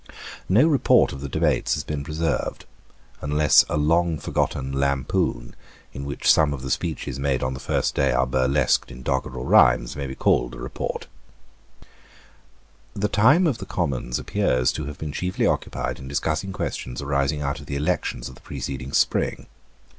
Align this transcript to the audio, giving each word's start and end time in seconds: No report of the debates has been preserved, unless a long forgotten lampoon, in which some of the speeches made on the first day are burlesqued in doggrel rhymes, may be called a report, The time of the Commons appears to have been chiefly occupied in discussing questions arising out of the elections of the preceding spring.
No 0.49 0.67
report 0.67 1.13
of 1.13 1.21
the 1.21 1.29
debates 1.29 1.75
has 1.75 1.83
been 1.83 2.03
preserved, 2.03 2.65
unless 3.21 3.63
a 3.69 3.77
long 3.77 4.17
forgotten 4.17 4.71
lampoon, 4.73 5.55
in 5.93 6.05
which 6.05 6.33
some 6.33 6.55
of 6.55 6.63
the 6.63 6.71
speeches 6.71 7.19
made 7.19 7.43
on 7.43 7.53
the 7.53 7.59
first 7.59 7.93
day 7.93 8.11
are 8.11 8.25
burlesqued 8.25 8.89
in 8.89 9.03
doggrel 9.03 9.45
rhymes, 9.45 9.95
may 9.95 10.07
be 10.07 10.15
called 10.15 10.55
a 10.55 10.57
report, 10.57 11.05
The 12.95 13.09
time 13.09 13.45
of 13.45 13.59
the 13.59 13.67
Commons 13.67 14.17
appears 14.17 14.71
to 14.71 14.85
have 14.85 14.97
been 14.97 15.11
chiefly 15.11 15.45
occupied 15.45 15.99
in 15.99 16.07
discussing 16.07 16.51
questions 16.51 17.03
arising 17.03 17.43
out 17.43 17.59
of 17.59 17.67
the 17.67 17.75
elections 17.75 18.27
of 18.27 18.33
the 18.33 18.41
preceding 18.41 18.93
spring. 18.93 19.45